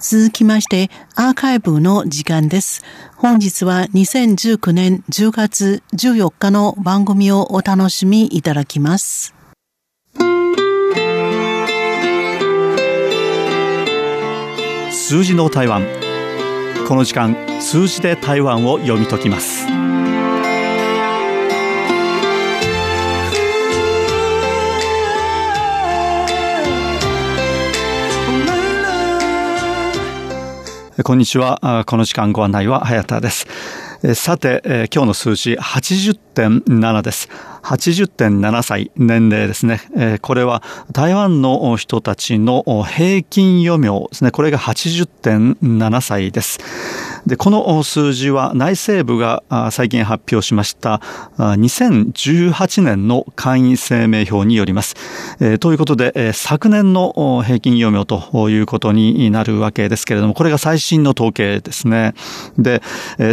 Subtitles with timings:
[0.00, 2.84] 続きまして、アーカイブの時間です。
[3.16, 9.34] 本日は2019年10月14日の番組をお楽しみいただきます。
[14.92, 15.84] 数字の台湾。
[16.86, 19.66] この時間、数字で台湾を読み解きます。
[31.04, 31.84] こんにちは。
[31.86, 33.46] この時間ご案内は早田です。
[34.16, 37.28] さて、今日の数字80.7です。
[37.62, 39.80] 80.7歳年齢ですね。
[40.22, 40.62] これは
[40.92, 44.30] 台湾の人たちの平均余命ですね。
[44.30, 46.58] これが80.7歳です。
[47.26, 51.02] で、この数字は内政部が最近発表しました
[51.36, 54.94] 2018年の会員声明表によります。
[55.58, 62.14] ということで、昨年の平均余命ということになるわけですけれども、これが最新の統計ですね。
[62.56, 62.82] で、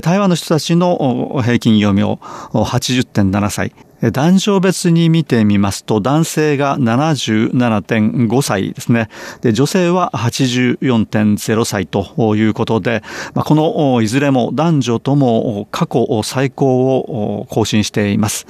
[0.02, 2.20] 台湾の人たちの平均余命
[2.52, 3.71] 80.7歳。
[4.01, 9.10] 男女別に見てみますと、男性が77.5歳ですね。
[9.41, 18.46] で、女性は84.0歳ということで、このいずれも男女とも過去最高を更新しています。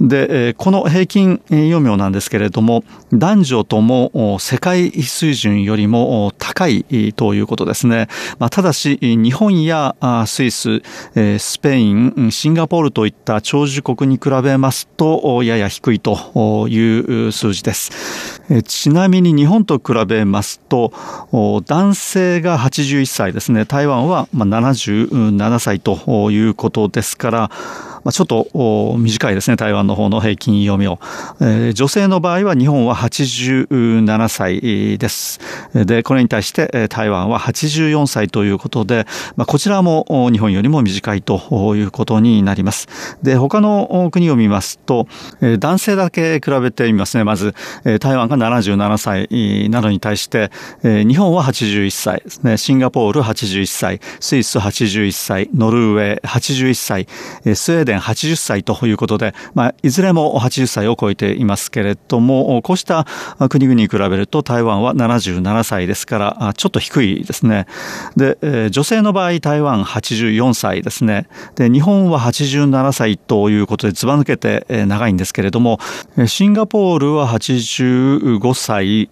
[0.00, 6.84] で、この平均余命なんですけれども、男女とも世界水準よりも高い
[7.16, 8.06] ということですね。
[8.50, 10.82] ただし、日本やスイス、
[11.38, 18.40] スペイン、シンガポールといった長寿国に比べますと、やや低いという数字です。
[18.64, 20.92] ちなみに日本と比べますと、
[21.66, 23.64] 男性が81歳ですね。
[23.64, 27.50] 台湾は77歳ということですから、
[28.04, 30.98] まあ、ちょっと短いですね、台湾の方の平均読みを。
[31.40, 35.40] えー、女性の場合は日本は87歳です。
[35.74, 42.88] で、これに対して台湾は84歳ということで、まあ、こちらも日本よりも短いということになります。
[43.22, 45.06] で、他の国を見ますと、
[45.58, 47.24] 男性だけ比べてみますね。
[47.24, 47.54] まず、
[48.00, 50.50] 台湾が77歳などに対して、
[50.82, 52.56] 日本は81歳ですね。
[52.56, 57.06] シンガポール81歳、スイス81歳、ノルウェー81歳、
[57.54, 63.06] スウェーデン80歳ということで、まあ、いずれも80歳を超えていますけれども、こうした
[63.48, 67.66] 国々に比べると台湾は77歳ですから、ちょっと低いですね。
[68.16, 71.28] で、女性の場合、台湾84歳ですね。
[71.56, 75.78] で、日本は87歳ということで、ずば抜けて長いんですけれども、
[76.26, 79.08] シンガポールは85歳、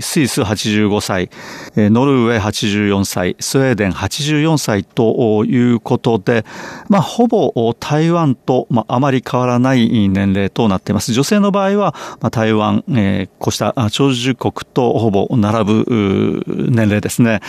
[0.00, 1.30] スイス85歳、
[1.76, 6.44] ノルウェー84歳、スウェーデン84歳ということで、
[6.88, 11.12] まあ、ほぼ台湾湾と、まあ、あまり変わらない年齢となっています。
[11.12, 17.40] 女性の場合は、まあ、台湾、えー、こうした長寿国とほぼ並ぶ年齢ですね。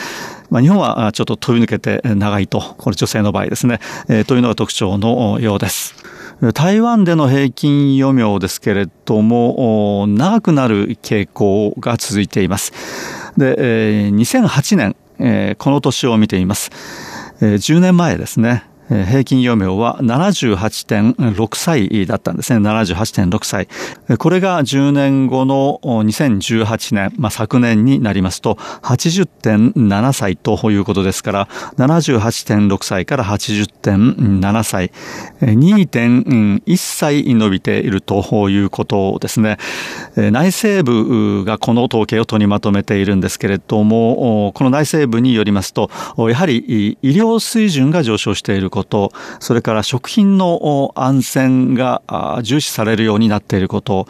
[0.49, 5.95] まあ、日本はちょっと飛び抜けて長いと、これ女性の場合ですね、えー、というのが特徴のようです。
[6.53, 12.73] 台湾での平均余命ですけれども、長くなる傾向が続いています。
[13.37, 16.71] で、えー2008年、えーこの年を見ています。
[17.41, 18.65] えー10年前ですね。
[18.87, 22.59] 平均余命は78.6歳だったんですね。
[22.59, 23.67] 78.6歳。
[24.17, 31.47] これが10年後の2018年、まあ、昨年になりますと80.7歳ということですから、
[31.77, 34.91] 78.6歳から80.7歳、
[35.41, 39.57] 2.1歳伸びているということですね。
[40.15, 52.03] 内政部がこの統計を取りまとめているんですけれども、この内政部によりますと、やはり医療水準が上昇していること、それから食品の安全が
[52.43, 54.07] 重視されるようになっていること、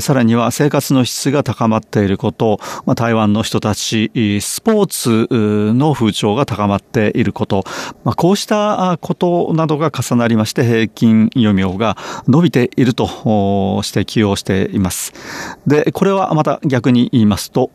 [0.00, 2.58] さらには生活の質が高まっていること、
[2.96, 4.10] 台湾の人たち、
[4.40, 7.64] スポーツの風潮が高まっていること、
[8.16, 15.12] こうしたことなどが重なりまして平均余命が伸びていると指摘をしています。
[15.66, 17.70] で、これはまた逆に言いますと、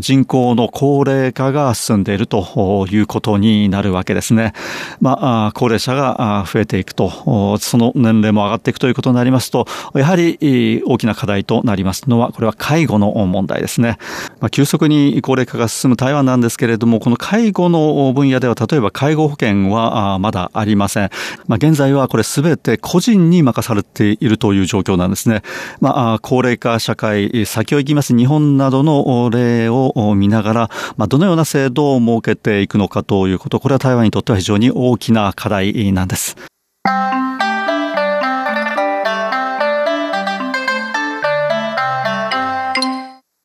[0.00, 4.52] 人口の高齢化が進んでいるということになるわけですね。
[5.00, 13.98] まあ、高齢者が増えていくと、その年齢も上がっていくということになりますと、やはり大きな課題となりますのは、これは介護の問題ですね。
[14.40, 21.10] まあ、急速に高齢化が進む台湾なんですけれども、この介護の分野では、例えば介護保険はまだありません。
[21.46, 25.42] まあ、現在はこれすべて個人に任されているという状況なんですね。
[25.80, 36.36] まあ、高齢化社会、先を行きます日本などの例を見ながら、まあ、どのような制度を設けていくのかということ、これは台湾にとっては非常に大きな課題題なんです。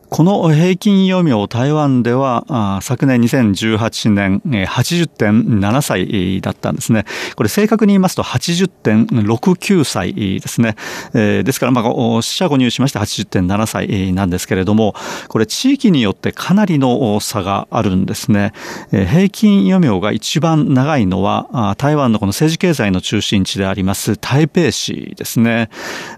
[0.09, 7.05] この平均余命台湾では昨年2018年80.7歳だったんですね。
[7.35, 10.75] これ正確に言いますと80.69歳ですね。
[11.13, 14.95] ですからまあ死者誤入しまして80.7歳なんですけれども、
[15.27, 18.53] これ地域によってかなりの差があるんですね。
[18.91, 25.69] 平均余命が一番長いのは台湾のこの政治経済の中心地であります台北市ですね。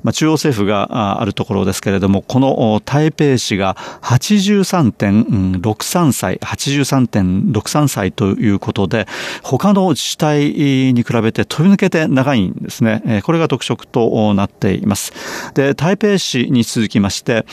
[0.04, 9.07] まあ、中央政府があるところですけれども、この台北市が83.63歳、83.63歳ということで、
[9.44, 13.21] 他の自治体に比べて飛び抜けて長いんですね。
[13.24, 15.13] これが特色となっています。
[15.53, 17.45] で、台北市に続きまして、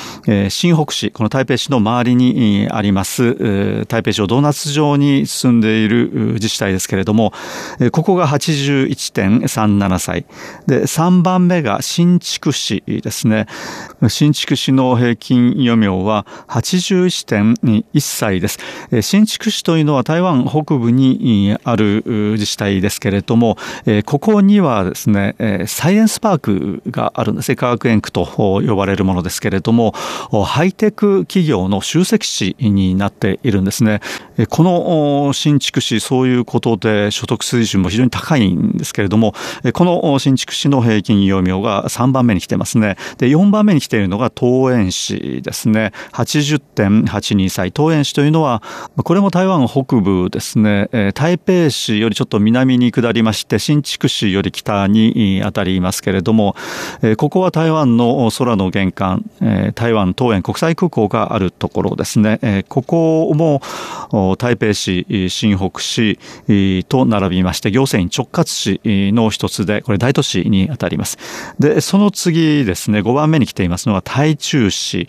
[0.49, 7.33] 新北市、この台北市の周りにあります、台北市をドーナツ状に進んでいる自治体ですけれども、
[7.93, 10.27] ここが81.37歳。
[10.67, 13.47] で、3番目が新築市ですね。
[14.09, 16.14] 新築市の平均余命は
[16.49, 18.59] 81.1歳です。
[19.03, 22.03] 新築市というのは台湾北部にある
[22.35, 23.59] 自治体ですけれども、
[24.07, 25.35] ここにはですね、
[25.67, 27.57] サイエンスパークがあるんですね。
[27.57, 29.93] 科学園区と呼ばれるものですけれども、
[30.45, 34.01] ハイテク企業の集積地になっているんですね。
[34.49, 39.35] この新築市、そういうことで所得水準も非常に高いんですけれども、
[39.73, 42.97] この新築市の平均余命が3番目に来てますね。
[43.19, 45.93] で、4番目に来ているのが東園市ですね。
[46.13, 47.73] 80.82歳。
[47.77, 48.63] 東園市というのは、
[48.97, 50.89] これも台湾北部ですね。
[51.15, 56.57] 台北市よりちょっと南に下りまして、新築市より北に当たりますけれども、
[57.17, 59.25] ここは台湾の空の玄関、
[59.75, 62.65] 台湾東園国際空港があるところですね。
[62.69, 63.61] ここも
[64.37, 66.19] 台北市、新北市
[66.89, 71.19] と並びまして、行政院直轄市の一つで、これ大都市に当たります。
[71.59, 75.09] で、その次ですね、5番目に来ていますのは台中市、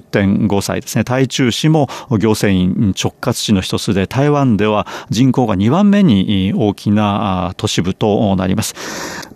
[0.00, 1.04] 80.5歳ですね。
[1.04, 8.74] 台中市も行政院直轄市の一つで、台湾では人口が2番目に大きな都市部となります。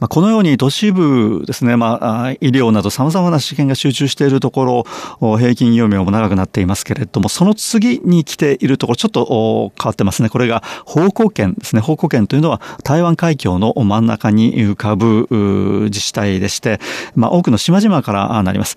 [0.08, 4.84] このように都市部ですね、まあ、医療など様々な試験が集中しているとこ
[5.20, 10.28] ろ、平均余命も長くなっていますけれども、その次に来ているところ、ちょっと変わってますね。
[10.28, 11.80] これが方向圏ですね。
[11.80, 15.28] 方向圏というのは台湾海峡の真ん中に浮かぶ
[15.84, 16.80] 自治体でして、
[17.14, 18.76] まあ、多くの島々からなります。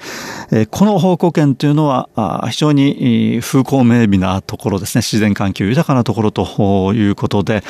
[0.72, 5.02] この方向圏というのは非常に風光明媚なところですね。
[5.02, 7.64] 自然環境豊かなところということで、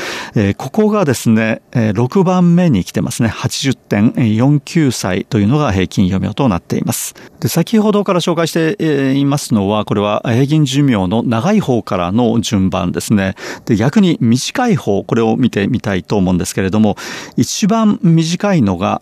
[0.58, 3.30] ここがですね、6番目に来てますね。
[3.30, 7.14] 80.49歳というのが平均余命となっています。
[7.40, 13.36] で先ほどから紹介していますのは、これは平均寿命の長い方からの順番ですね。
[13.66, 16.96] で逆に短い方、これを見てみたいと思うんですけれども、
[17.36, 19.02] 一番短いのが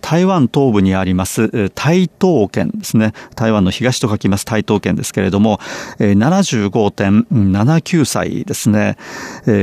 [0.00, 3.12] 台湾東部にあります台東県ですね。
[3.34, 5.58] 台湾の東と書きます台東県ですけれども、
[5.98, 8.96] 75.79歳ですね。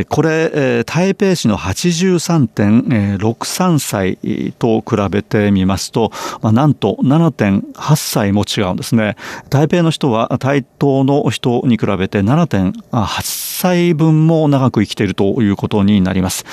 [0.09, 4.17] これ、台北市の83.63歳
[4.59, 6.11] と比べてみますと、
[6.43, 9.15] なんと7.8歳も違うんですね。
[9.49, 12.73] 台北の人は台東の人に比べて7.8
[13.21, 13.50] 歳
[13.95, 16.45] 分も長く生きているということになります。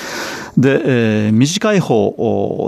[0.57, 2.09] で、えー、短い方、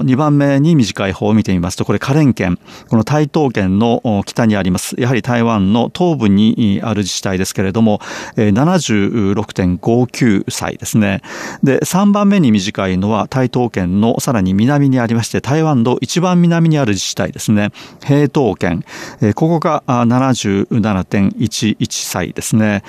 [0.04, 2.60] 2番目に短い方を見てみますと、これ、花蓮県、
[2.90, 8.00] この台東県の北にあります、やはり台湾の東部にある自治体ですけれども、
[8.36, 11.22] 76.59歳ですね。
[11.64, 17.72] で、3番目に短いのは台東県のさらに南にありまして、台湾の一番南にある自治体ですね。
[18.06, 18.86] 平東県。
[19.36, 22.84] ここが77.11歳ですね。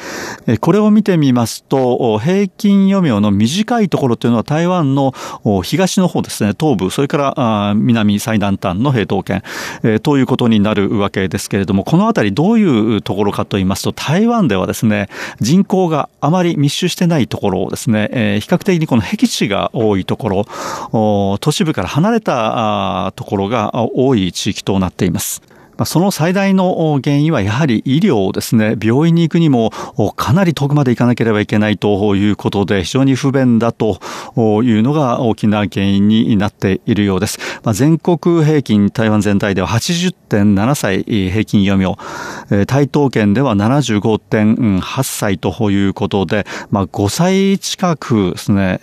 [0.61, 5.13] これを見てみますと、平均余命の短いところというのは台湾の
[5.63, 9.43] 東の方ですね、東部、それから南最南端の平等圏、
[9.83, 15.09] えー、ということになるわけですけれども、このあたりどういうところかと言いますと、台湾ではですね、
[15.41, 20.47] 人口があまり密集してないところをですね、えー、比較的にこの僻地が多いとこ
[20.91, 25.43] ろ、都市部から離れたところが多い地域となっています。
[25.85, 28.77] その最大の原因はやはり医療ですね。
[28.81, 29.71] 病院に行くにも
[30.17, 33.99] かなり遠くまで行かなければいけないということで非常に不便だと
[34.62, 37.39] いうのが大きな原因になっているようです。
[37.62, 41.97] まあ、全国平均台湾全体では80.7歳平均余命。
[42.67, 48.79] 台東県では75.8歳ということで、まあ、5歳近くですね、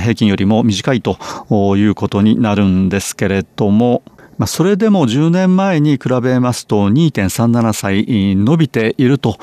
[0.00, 1.16] 平均よりも短いと
[1.76, 4.02] いうことになるんですけれども、
[4.38, 9.38] まあ、それでも10年前に比べますと2.37歳伸びていると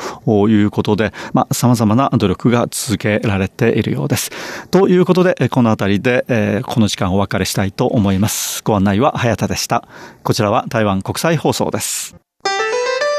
[0.50, 4.32] いうことで、まあ、様々な努力が続けられているようです。
[4.68, 8.62] ということで、この辺りで、えこの時間お別れしたいと思います。
[8.64, 9.88] ご案内は早田でした。
[10.24, 12.21] こちらは台湾国際放送です。